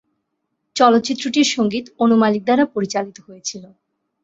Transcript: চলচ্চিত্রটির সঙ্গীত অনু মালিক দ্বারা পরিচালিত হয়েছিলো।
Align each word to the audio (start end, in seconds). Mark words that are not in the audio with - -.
চলচ্চিত্রটির 0.75 1.47
সঙ্গীত 1.55 1.85
অনু 1.99 2.15
মালিক 2.17 2.41
দ্বারা 2.45 2.65
পরিচালিত 2.75 3.17
হয়েছিলো। 3.19 3.69